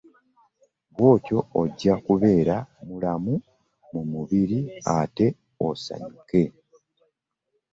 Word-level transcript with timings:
Bw'otyo 0.93 1.37
ojja 1.61 1.93
kubeera 2.05 2.55
mulamu 2.85 3.33
mu 3.91 4.01
mubiri 4.11 4.59
ate 4.97 5.27
osanyuke. 5.67 6.43